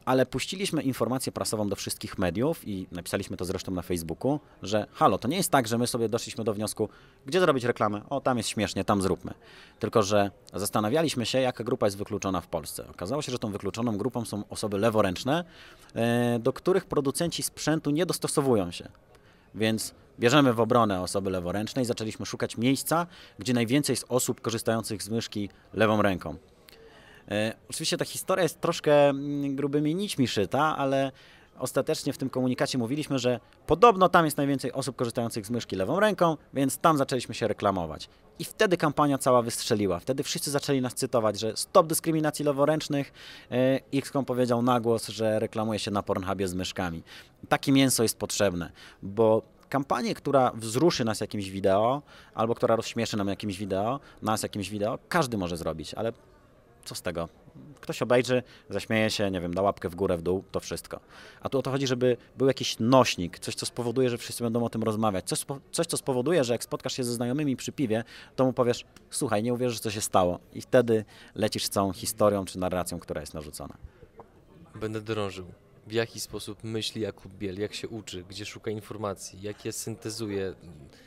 [0.05, 5.17] ale puściliśmy informację prasową do wszystkich mediów i napisaliśmy to zresztą na Facebooku, że halo,
[5.17, 6.89] to nie jest tak, że my sobie doszliśmy do wniosku,
[7.25, 9.33] gdzie zrobić reklamę, o tam jest śmiesznie, tam zróbmy.
[9.79, 12.87] Tylko, że zastanawialiśmy się, jaka grupa jest wykluczona w Polsce.
[12.89, 15.43] Okazało się, że tą wykluczoną grupą są osoby leworęczne,
[15.95, 18.89] e, do których producenci sprzętu nie dostosowują się.
[19.55, 23.07] Więc bierzemy w obronę osoby leworęczne i zaczęliśmy szukać miejsca,
[23.39, 26.35] gdzie najwięcej jest osób korzystających z myszki lewą ręką.
[27.31, 31.11] E, oczywiście ta historia jest troszkę mm, grubymi nićmi szyta, ale
[31.59, 35.99] ostatecznie w tym komunikacie mówiliśmy, że podobno tam jest najwięcej osób korzystających z myszki lewą
[35.99, 38.09] ręką, więc tam zaczęliśmy się reklamować.
[38.39, 39.99] I wtedy kampania cała wystrzeliła.
[39.99, 43.13] Wtedy wszyscy zaczęli nas cytować, że stop dyskryminacji leworęcznych.
[43.51, 47.03] E, XCOM powiedział na głos, że reklamuje się na Pornhubie z myszkami.
[47.49, 48.71] Takie mięso jest potrzebne,
[49.03, 52.01] bo kampanię, która wzruszy nas jakimś wideo,
[52.33, 56.13] albo która rozśmieszy nam jakimś wideo, nas jakimś wideo, każdy może zrobić, ale
[56.85, 57.29] co z tego?
[57.81, 60.99] Ktoś obejrzy, zaśmieje się, nie wiem, da łapkę w górę, w dół, to wszystko.
[61.41, 64.65] A tu o to chodzi, żeby był jakiś nośnik, coś, co spowoduje, że wszyscy będą
[64.65, 65.25] o tym rozmawiać.
[65.25, 68.03] Coś, coś co spowoduje, że jak spotkasz się ze znajomymi przy piwie,
[68.35, 70.39] to mu powiesz, słuchaj, nie uwierzysz, co się stało.
[70.53, 73.77] I wtedy lecisz całą historią czy narracją, która jest narzucona.
[74.75, 75.45] Będę drążył.
[75.87, 80.53] W jaki sposób myśli Jakub Biel, jak się uczy, gdzie szuka informacji, jak je syntezuje.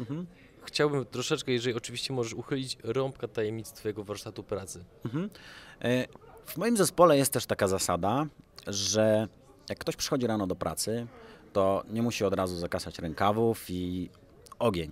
[0.00, 0.26] Mhm.
[0.68, 4.84] Chciałbym troszeczkę, jeżeli oczywiście możesz uchylić rąbka tajemnic Twojego warsztatu pracy.
[5.04, 5.30] Mhm.
[5.82, 6.06] E,
[6.46, 8.26] W moim zespole jest też taka zasada,
[8.66, 9.28] że
[9.68, 11.06] jak ktoś przychodzi rano do pracy,
[11.52, 14.10] to nie musi od razu zakasać rękawów i
[14.58, 14.90] ogień.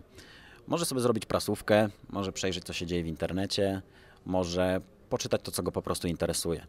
[0.67, 3.83] Może sobie zrobić prasówkę, może przejrzeć, co się dzieje w internecie,
[4.27, 6.67] może poczytać to, co go po prostu interesuje.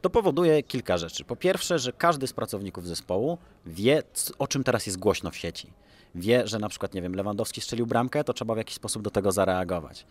[0.00, 1.24] To powoduje kilka rzeczy.
[1.24, 4.02] Po pierwsze, że każdy z pracowników zespołu wie,
[4.38, 5.72] o czym teraz jest głośno w sieci.
[6.16, 9.10] Wie, że na przykład, nie wiem, Lewandowski strzelił bramkę, to trzeba w jakiś sposób do
[9.10, 10.06] tego zareagować.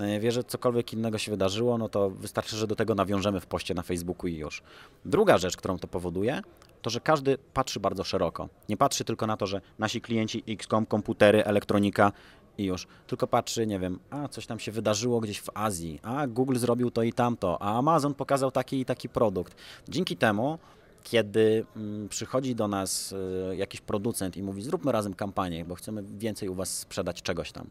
[0.00, 3.46] E, Wie, że cokolwiek innego się wydarzyło, no to wystarczy, że do tego nawiążemy w
[3.46, 4.62] poście na Facebooku i już.
[5.04, 6.42] Druga rzecz, którą to powoduje,
[6.82, 8.48] to że każdy patrzy bardzo szeroko.
[8.68, 12.12] Nie patrzy tylko na to, że nasi klienci XCOM, komputery, elektronika
[12.58, 12.86] i już.
[13.06, 16.90] Tylko patrzy, nie wiem, a coś tam się wydarzyło gdzieś w Azji, a Google zrobił
[16.90, 19.54] to i tamto, a Amazon pokazał taki i taki produkt.
[19.88, 20.58] Dzięki temu
[21.04, 23.12] kiedy mm, przychodzi do nas
[23.52, 27.52] y, jakiś producent i mówi zróbmy razem kampanię, bo chcemy więcej u Was sprzedać czegoś
[27.52, 27.66] tam,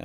[0.00, 0.04] y,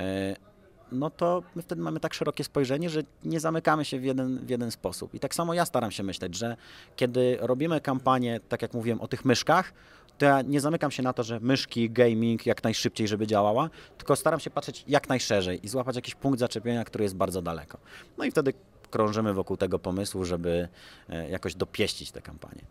[0.92, 4.50] no to my wtedy mamy tak szerokie spojrzenie, że nie zamykamy się w jeden, w
[4.50, 5.14] jeden sposób.
[5.14, 6.56] I tak samo ja staram się myśleć, że
[6.96, 9.72] kiedy robimy kampanię, tak jak mówiłem o tych myszkach,
[10.18, 14.16] to ja nie zamykam się na to, że myszki, gaming jak najszybciej, żeby działała, tylko
[14.16, 17.78] staram się patrzeć jak najszerzej i złapać jakiś punkt zaczepienia, który jest bardzo daleko.
[18.18, 18.52] No i wtedy
[18.96, 20.68] krążymy wokół tego pomysłu, żeby
[21.08, 22.62] e, jakoś dopieścić tę kampanię.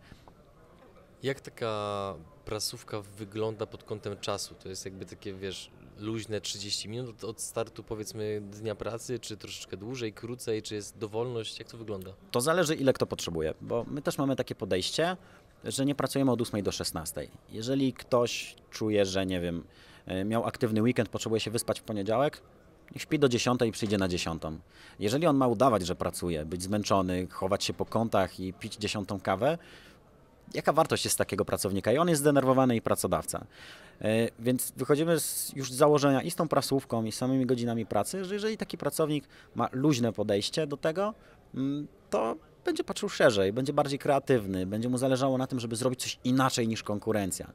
[1.22, 4.54] Jak taka prasówka wygląda pod kątem czasu?
[4.54, 9.76] To jest jakby takie, wiesz, luźne 30 minut od startu powiedzmy dnia pracy, czy troszeczkę
[9.76, 11.58] dłużej, krócej, czy jest dowolność?
[11.58, 12.10] Jak to wygląda?
[12.30, 15.16] To zależy ile kto potrzebuje, bo my też mamy takie podejście,
[15.64, 17.28] że nie pracujemy od 8 do 16.
[17.50, 19.64] Jeżeli ktoś czuje, że nie wiem,
[20.06, 22.42] e, miał aktywny weekend, potrzebuje się wyspać w poniedziałek,
[22.94, 24.42] niech śpi do 10 i przyjdzie na 10.
[24.98, 29.20] Jeżeli on ma udawać, że pracuje, być zmęczony, chować się po kątach i pić dziesiątą
[29.20, 29.58] kawę,
[30.54, 31.92] jaka wartość jest takiego pracownika?
[31.92, 33.46] I on jest zdenerwowany i pracodawca.
[34.00, 37.86] E, więc wychodzimy z, już z założenia i z tą prasówką, i z samymi godzinami
[37.86, 41.14] pracy, że jeżeli taki pracownik ma luźne podejście do tego,
[41.54, 46.02] mm, to będzie patrzył szerzej, będzie bardziej kreatywny, będzie mu zależało na tym, żeby zrobić
[46.02, 47.52] coś inaczej niż konkurencja.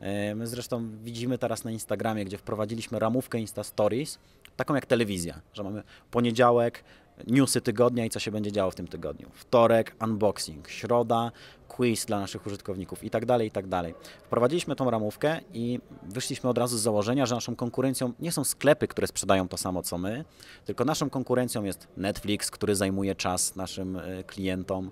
[0.00, 4.18] E, my zresztą widzimy teraz na Instagramie, gdzie wprowadziliśmy ramówkę Insta Stories,
[4.56, 6.84] taką jak telewizja, że mamy poniedziałek,
[7.26, 9.30] newsy tygodnia i co się będzie działo w tym tygodniu.
[9.34, 11.32] Wtorek unboxing, środa
[11.68, 13.94] quiz dla naszych użytkowników i tak dalej, i tak dalej.
[14.24, 18.88] Wprowadziliśmy tą ramówkę i wyszliśmy od razu z założenia, że naszą konkurencją nie są sklepy,
[18.88, 20.24] które sprzedają to samo co my,
[20.64, 24.90] tylko naszą konkurencją jest Netflix, który zajmuje czas naszym e, klientom,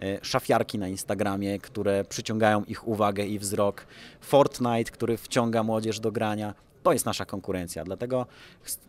[0.00, 3.86] e, szafiarki na Instagramie, które przyciągają ich uwagę i wzrok,
[4.20, 6.54] Fortnite, który wciąga młodzież do grania,
[6.86, 8.26] to jest nasza konkurencja, dlatego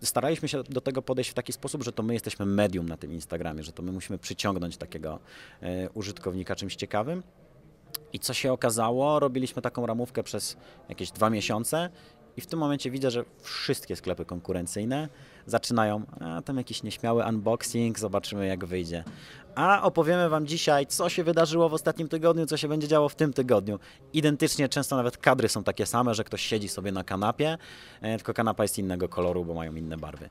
[0.02, 3.14] staraliśmy się do tego podejść w taki sposób, że to my jesteśmy medium na tym
[3.14, 5.20] Instagramie, że to my musimy przyciągnąć takiego
[5.62, 7.24] e, użytkownika czymś ciekawym.
[8.14, 10.58] I co się okazało, robiliśmy taką ramówkę przez
[10.90, 11.90] jakieś dwa miesiące
[12.38, 15.10] i w tym momencie widzę, że wszystkie sklepy konkurencyjne
[15.48, 19.04] zaczynają, a tam jakiś nieśmiały unboxing, zobaczymy jak wyjdzie.
[19.56, 23.16] A opowiemy Wam dzisiaj, co się wydarzyło w ostatnim tygodniu, co się będzie działo w
[23.16, 23.80] tym tygodniu.
[24.14, 27.58] Identycznie, często nawet kadry są takie same, że ktoś siedzi sobie na kanapie,
[28.02, 30.30] e, tylko kanapa jest innego koloru, bo mają inne barwy.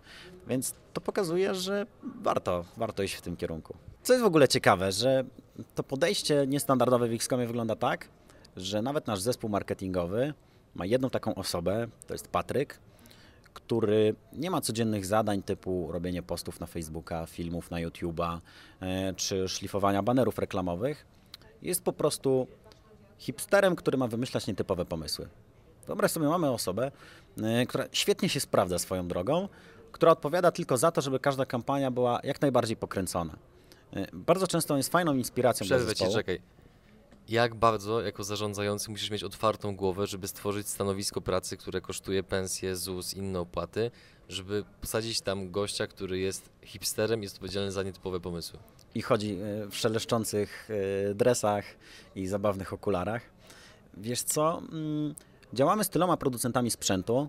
[0.48, 1.86] Więc to pokazuje, że
[2.22, 3.76] warto, warto iść w tym kierunku.
[4.02, 5.24] Co jest w ogóle ciekawe, że
[5.74, 8.08] to podejście niestandardowe w XCOMie wygląda tak,
[8.56, 10.34] że nawet nasz zespół marketingowy
[10.74, 12.78] ma jedną taką osobę, to jest Patryk,
[13.56, 18.38] który nie ma codziennych zadań typu robienie postów na Facebooka, filmów na YouTube'a
[18.80, 21.06] e, czy szlifowania banerów reklamowych.
[21.62, 22.46] Jest po prostu
[23.18, 25.28] hipsterem, który ma wymyślać nietypowe pomysły.
[25.86, 26.90] Wyobraź sobie, mamy osobę,
[27.42, 29.48] e, która świetnie się sprawdza swoją drogą,
[29.92, 33.36] która odpowiada tylko za to, żeby każda kampania była jak najbardziej pokręcona.
[33.92, 36.10] E, bardzo często jest fajną inspiracją Przerwę dla zespołu.
[36.10, 36.55] ci, czekaj
[37.28, 42.76] jak bardzo jako zarządzający musisz mieć otwartą głowę, żeby stworzyć stanowisko pracy, które kosztuje pensję,
[42.76, 43.90] ZUS, inne opłaty,
[44.28, 48.58] żeby posadzić tam gościa, który jest hipsterem i jest odpowiedzialny za nietypowe pomysły.
[48.94, 50.68] I chodzi e, w szeleszczących
[51.10, 51.64] e, dresach
[52.14, 53.22] i zabawnych okularach.
[53.96, 54.58] Wiesz co?
[54.58, 55.14] Mm,
[55.52, 57.28] działamy z tyloma producentami sprzętu,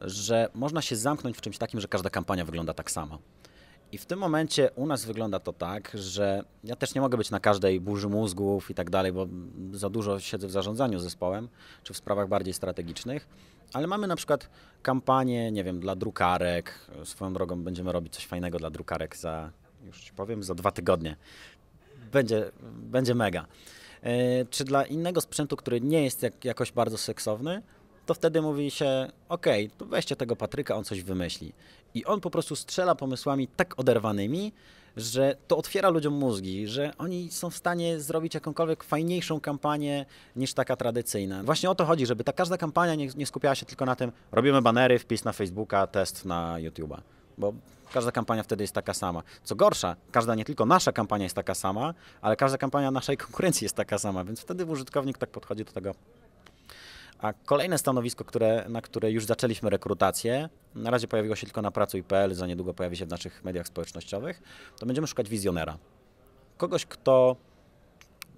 [0.00, 3.18] że można się zamknąć w czymś takim, że każda kampania wygląda tak samo.
[3.92, 7.30] I w tym momencie u nas wygląda to tak, że ja też nie mogę być
[7.30, 9.26] na każdej burzy mózgów i tak dalej, bo
[9.72, 11.48] za dużo siedzę w zarządzaniu zespołem,
[11.82, 13.28] czy w sprawach bardziej strategicznych,
[13.72, 14.50] ale mamy na przykład
[14.82, 16.90] kampanię, nie wiem, dla drukarek.
[17.04, 19.50] Swoją drogą będziemy robić coś fajnego dla drukarek za,
[19.84, 21.16] już ci powiem, za dwa tygodnie.
[22.12, 23.46] Będzie, będzie mega.
[24.02, 27.62] E, czy dla innego sprzętu, który nie jest jak, jakoś bardzo seksowny,
[28.06, 29.46] to wtedy mówi się, ok,
[29.78, 31.52] to weźcie tego Patryka, on coś wymyśli.
[31.94, 34.52] I on po prostu strzela pomysłami tak oderwanymi,
[34.96, 40.54] że to otwiera ludziom mózgi, że oni są w stanie zrobić jakąkolwiek fajniejszą kampanię niż
[40.54, 41.42] taka tradycyjna.
[41.42, 44.12] Właśnie o to chodzi, żeby ta każda kampania nie, nie skupiała się tylko na tym,
[44.32, 47.00] robimy banery, wpis na Facebooka, test na YouTube'a.
[47.38, 47.52] Bo
[47.92, 49.22] każda kampania wtedy jest taka sama.
[49.44, 53.64] Co gorsza, każda nie tylko nasza kampania jest taka sama, ale każda kampania naszej konkurencji
[53.64, 55.94] jest taka sama, więc wtedy użytkownik tak podchodzi do tego
[57.18, 61.70] a kolejne stanowisko, które, na które już zaczęliśmy rekrutację, na razie pojawiło się tylko na
[61.70, 64.42] pracuj.pl, za niedługo pojawi się w naszych mediach społecznościowych,
[64.78, 65.78] to będziemy szukać wizjonera.
[66.56, 67.36] Kogoś, kto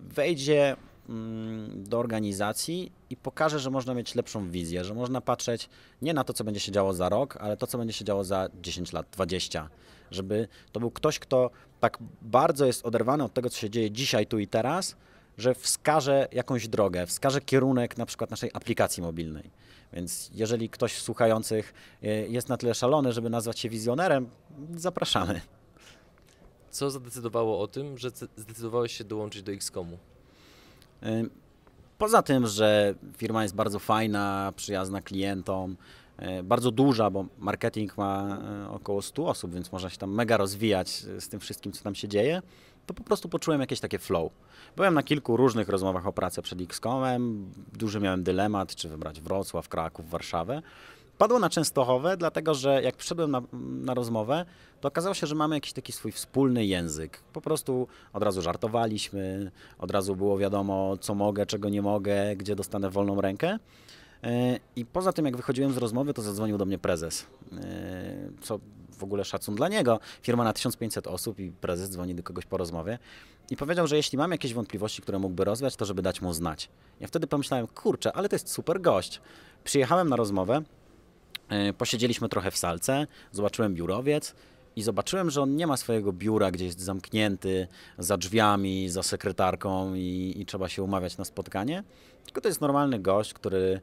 [0.01, 0.77] wejdzie
[1.09, 5.69] mm, do organizacji i pokaże, że można mieć lepszą wizję, że można patrzeć
[6.03, 8.25] nie na to, co będzie się działo za rok, ale to, co będzie się działo
[8.25, 9.69] za 10 lat, 20.
[10.11, 14.27] Żeby to był ktoś, kto tak bardzo jest oderwany od tego, co się dzieje dzisiaj,
[14.27, 14.97] tu i teraz,
[15.41, 19.51] że wskaże jakąś drogę, wskaże kierunek na przykład naszej aplikacji mobilnej.
[19.93, 24.31] Więc jeżeli ktoś z słuchających e, jest na tyle szalony, żeby nazwać się wizjonerem,
[24.77, 25.41] zapraszamy.
[26.71, 29.99] Co zadecydowało o tym, że zdecydowałeś się dołączyć do XCOMu?
[31.03, 31.31] Y,
[31.99, 35.77] Poza tym, że firma jest bardzo fajna, przyjazna klientom,
[36.39, 38.39] y, bardzo duża, bo marketing ma
[38.71, 42.09] około 100 osób, więc można się tam mega rozwijać z tym wszystkim, co tam się
[42.09, 42.43] dzieje,
[42.91, 44.33] to po prostu poczułem jakieś takie flow.
[44.77, 49.69] Byłem na kilku różnych rozmowach o pracę przed XCOMem, duży miałem dylemat, czy wybrać Wrocław,
[49.69, 50.63] Kraków, Warszawę.
[51.19, 53.43] Padło na Częstochowę, dlatego że jak przyszedłem na,
[53.83, 54.45] na rozmowę,
[54.81, 57.23] to okazało się, że mamy jakiś taki swój wspólny język.
[57.33, 62.57] Po prostu od razu żartowaliśmy, od razu było wiadomo, co mogę, czego nie mogę, gdzie
[62.57, 63.59] dostanę wolną rękę.
[64.25, 67.27] E, I poza tym, jak wychodziłem z rozmowy, to zadzwonił do mnie prezes.
[67.53, 68.59] E, Co
[69.01, 70.01] w ogóle szacun dla niego.
[70.23, 72.99] Firma na 1500 osób i prezes dzwoni do kogoś po rozmowie.
[73.51, 76.69] I powiedział, że jeśli mam jakieś wątpliwości, które mógłby rozwiać, to żeby dać mu znać.
[77.01, 79.21] Ja wtedy pomyślałem, kurczę, ale to jest super gość.
[79.65, 80.63] Przyjechałem na rozmowę,
[81.51, 84.35] E, Posiedzieliśmy trochę w salce, zobaczyłem biurowiec
[84.77, 89.95] i zobaczyłem, że on nie ma swojego biura, gdzie jest zamknięty za drzwiami, za sekretarką
[89.95, 91.85] i, i trzeba się umawiać na spotkanie.
[92.25, 93.81] Tylko to jest normalny gość, który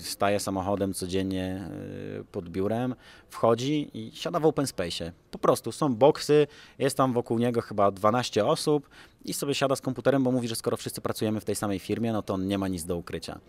[0.00, 1.70] staje samochodem codziennie
[2.20, 2.94] e, pod biurem,
[3.28, 5.12] wchodzi i siada w open space.
[5.30, 6.46] Po prostu są boksy,
[6.78, 8.88] jest tam wokół niego chyba 12 osób
[9.24, 12.12] i sobie siada z komputerem, bo mówi, że skoro wszyscy pracujemy w tej samej firmie,
[12.12, 13.40] no to on nie ma nic do ukrycia.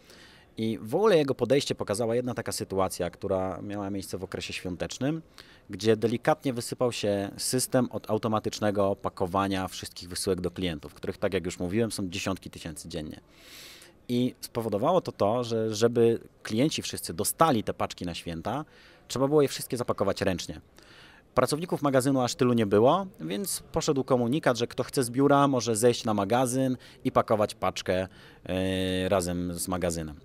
[0.58, 5.22] I w ogóle jego podejście pokazała jedna taka sytuacja, która miała miejsce w okresie świątecznym,
[5.70, 11.46] gdzie delikatnie wysypał się system od automatycznego pakowania wszystkich wysyłek do klientów, których, tak jak
[11.46, 13.22] już mówiłem, są dziesiątki tysięcy dziennie.
[14.10, 18.66] I spowodowało to to, że żeby klienci wszyscy dostali te paczki na święta,
[19.08, 20.62] trzeba było je wszystkie zapakować ręcznie.
[21.36, 25.76] Pracowników magazynu aż tylu nie było, więc poszedł komunikat, że kto chce z biura może
[25.76, 28.08] zejść na magazyn i pakować paczkę
[28.48, 30.20] yy, razem z magazynem.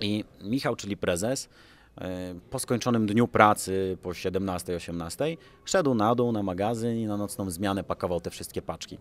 [0.00, 1.48] I Michał, czyli prezes,
[2.50, 7.84] po skończonym dniu pracy, po 17-18, szedł na dół na magazyn i na nocną zmianę
[7.84, 8.98] pakował te wszystkie paczki.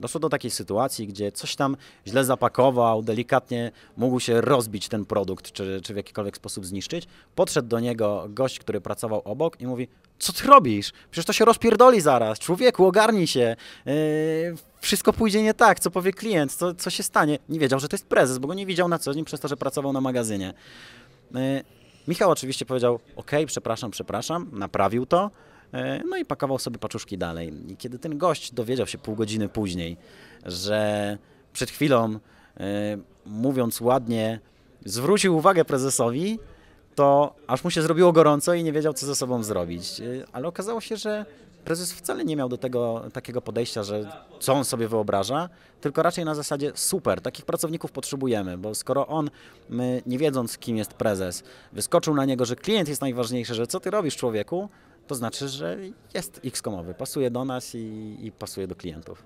[0.00, 1.76] Doszło do takiej sytuacji, gdzie coś tam
[2.06, 7.06] źle zapakował, delikatnie mógł się rozbić ten produkt, czy, czy w jakikolwiek sposób zniszczyć.
[7.34, 10.92] Podszedł do niego gość, który pracował obok i mówi, co ty robisz?
[11.10, 12.38] Przecież to się rozpierdoli zaraz.
[12.38, 13.56] Człowieku, ogarnij się.
[13.86, 13.94] Yy,
[14.80, 15.80] wszystko pójdzie nie tak.
[15.80, 16.52] Co powie klient?
[16.52, 17.38] Co, co się stanie?
[17.48, 19.48] Nie wiedział, że to jest prezes, bo go nie widział na co dzień przez to,
[19.48, 20.54] że pracował na magazynie.
[21.34, 21.64] Yy,
[22.08, 25.30] Michał oczywiście powiedział, ok, przepraszam, przepraszam, naprawił to.
[25.72, 27.72] yy, No i pakował sobie paczuszki dalej.
[27.72, 29.96] I kiedy ten gość dowiedział się pół godziny później,
[30.46, 31.18] że
[31.52, 32.18] przed chwilą, yy,
[33.26, 34.40] mówiąc ładnie,
[34.84, 36.38] zwrócił uwagę prezesowi,
[36.94, 39.98] to aż mu się zrobiło gorąco i nie wiedział, co ze sobą zrobić.
[39.98, 41.26] Yy, Ale okazało się, że
[41.64, 45.48] prezes wcale nie miał do tego takiego podejścia, że co on sobie wyobraża,
[45.80, 49.30] tylko raczej na zasadzie super, takich pracowników potrzebujemy, bo skoro on,
[49.68, 53.80] my, nie wiedząc, kim jest prezes, wyskoczył na niego, że klient jest najważniejszy, że co
[53.80, 54.68] ty robisz, człowieku,
[55.06, 55.78] to znaczy, że
[56.14, 59.22] jest X-komowy, pasuje do nas i, i pasuje do klientów.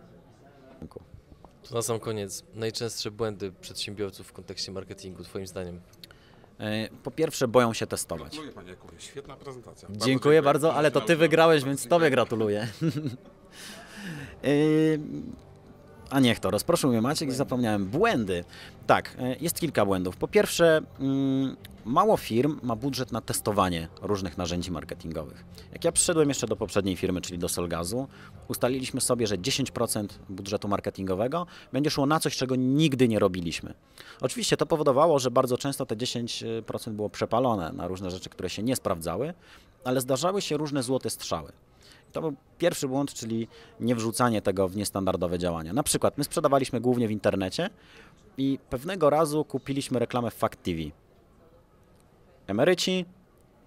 [1.74, 5.80] Na sam koniec, najczęstsze błędy przedsiębiorców w kontekście marketingu, Twoim zdaniem?
[6.60, 8.28] E, Po pierwsze, boją się testować.
[8.28, 9.88] Gratuluję Panie Jakubie, świetna prezentacja.
[9.92, 12.68] Dziękuję bardzo, ale to ty wygrałeś, więc tobie gratuluję.
[16.10, 17.86] A niech to, rozproszę mnie Maciek i zapomniałem.
[17.86, 18.44] Błędy.
[18.86, 20.16] Tak, yy, jest kilka błędów.
[20.16, 25.44] Po pierwsze, mm, mało firm ma budżet na testowanie różnych narzędzi marketingowych.
[25.72, 28.08] Jak ja przyszedłem jeszcze do poprzedniej firmy, czyli do Solgazu,
[28.48, 33.74] ustaliliśmy sobie, że 10% budżetu marketingowego będzie szło na coś, czego nigdy nie robiliśmy.
[34.20, 38.62] Oczywiście to powodowało, że bardzo często te 10% było przepalone na różne rzeczy, które się
[38.62, 39.34] nie sprawdzały,
[39.84, 41.52] ale zdarzały się różne złote strzały.
[42.12, 43.48] To był pierwszy błąd, czyli
[43.80, 45.72] nie wrzucanie tego w niestandardowe działania.
[45.72, 47.70] Na przykład my sprzedawaliśmy głównie w internecie
[48.38, 50.78] i pewnego razu kupiliśmy reklamę w Fact TV.
[52.46, 53.04] Emeryci,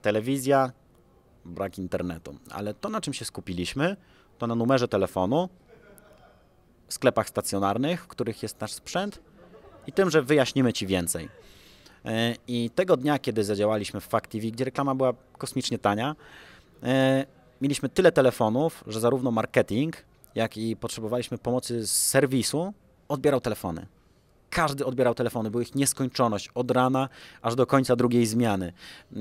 [0.02, 0.71] telewizja,
[1.45, 2.36] brak internetu.
[2.52, 3.95] Ale to, na czym się skupiliśmy,
[4.38, 5.49] to na numerze telefonu,
[6.89, 9.21] sklepach stacjonarnych, w których jest nasz sprzęt
[9.88, 11.30] i tym, że wyjaśnimy Ci więcej.
[12.06, 16.15] E, I tego dnia, kiedy zadziałaliśmy w Fact TV, gdzie reklama była kosmicznie tania,
[16.84, 17.25] e,
[17.62, 19.95] mieliśmy tyle telefonów, że zarówno marketing,
[20.36, 22.74] jak i potrzebowaliśmy pomocy z serwisu,
[23.08, 23.86] odbierał telefony.
[24.50, 27.10] Każdy odbierał telefony, była ich nieskończoność od rana
[27.41, 28.74] aż do końca drugiej zmiany.
[29.16, 29.20] E,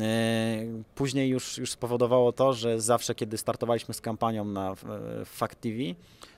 [0.94, 4.74] Później już, już spowodowało to, że zawsze, kiedy startowaliśmy z kampanią na e,
[5.24, 5.76] Fact TV,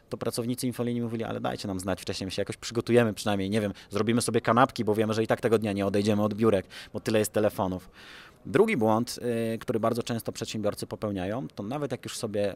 [0.08, 3.60] to pracownicy infolinii mówili, ale dajcie nam znać wcześniej, my się jakoś przygotujemy przynajmniej, nie
[3.60, 6.66] wiem, zrobimy sobie kanapki, bo wiemy, że i tak tego dnia nie odejdziemy od biurek,
[6.92, 7.90] bo tyle jest telefonów.
[8.46, 9.18] Drugi błąd,
[9.54, 12.54] y, który bardzo często przedsiębiorcy popełniają, to nawet jak już sobie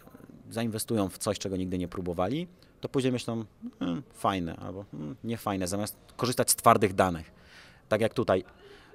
[0.50, 2.46] zainwestują w coś, czego nigdy nie próbowali,
[2.80, 3.44] to później myślą,
[3.78, 7.32] hmm, fajne albo hmm, niefajne, zamiast korzystać z twardych danych.
[7.88, 8.44] Tak jak tutaj,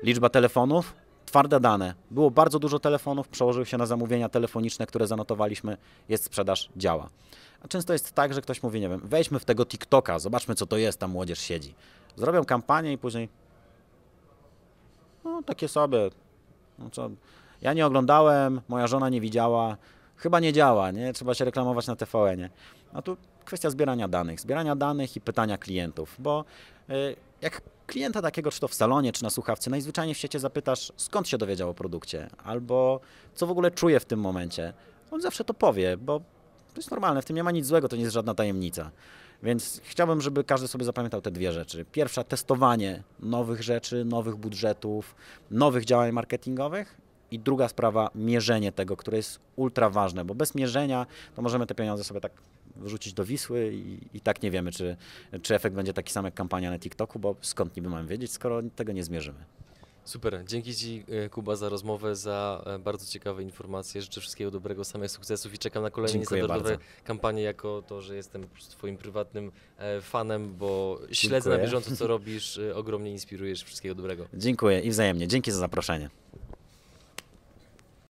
[0.03, 0.93] liczba telefonów,
[1.25, 1.93] twarde dane.
[2.11, 5.77] Było bardzo dużo telefonów, przełożyły się na zamówienia telefoniczne, które zanotowaliśmy,
[6.09, 7.09] jest sprzedaż, działa.
[7.61, 10.65] A często jest tak, że ktoś mówi, nie wiem, wejdźmy w tego TikToka, zobaczmy co
[10.65, 11.75] to jest, tam młodzież siedzi.
[12.15, 13.29] Zrobią kampanię i później,
[15.23, 16.09] no takie sobie,
[16.79, 17.09] no co,
[17.61, 19.77] ja nie oglądałem, moja żona nie widziała,
[20.15, 21.13] chyba nie działa, nie?
[21.13, 22.49] Trzeba się reklamować na TVN-ie.
[22.93, 26.45] A tu kwestia zbierania danych, zbierania danych i pytania klientów, bo
[26.89, 30.91] y, jak klienta takiego, czy to w salonie, czy na słuchawce, najzwyczajniej w świecie zapytasz,
[30.97, 32.99] skąd się dowiedział o produkcie, albo
[33.33, 34.73] co w ogóle czuje w tym momencie,
[35.11, 36.19] on zawsze to powie, bo
[36.73, 38.91] to jest normalne, w tym nie ma nic złego, to nie jest żadna tajemnica.
[39.43, 41.85] Więc chciałbym, żeby każdy sobie zapamiętał te dwie rzeczy.
[41.91, 45.15] Pierwsza, testowanie nowych rzeczy, nowych budżetów,
[45.51, 46.97] nowych działań marketingowych.
[47.31, 51.75] I druga sprawa, mierzenie tego, które jest ultra ważne, bo bez mierzenia to możemy te
[51.75, 52.31] pieniądze sobie tak
[52.75, 54.97] wrzucić do Wisły i, i tak nie wiemy, czy,
[55.41, 58.61] czy efekt będzie taki sam jak kampania na TikToku, bo skąd niby mamy wiedzieć, skoro
[58.75, 59.39] tego nie zmierzymy.
[60.05, 64.01] Super, dzięki Ci e, Kuba za rozmowę, za e, bardzo ciekawe informacje.
[64.01, 68.47] Życzę wszystkiego dobrego, samych sukcesów i czekam na kolejne niestandardowe kampanie, jako to, że jestem
[68.69, 71.67] Twoim prywatnym e, fanem, bo śledzę na Dziękuję.
[71.67, 73.63] bieżąco co robisz, ogromnie inspirujesz.
[73.63, 74.25] Wszystkiego dobrego.
[74.33, 75.27] Dziękuję i wzajemnie.
[75.27, 76.09] Dzięki za zaproszenie.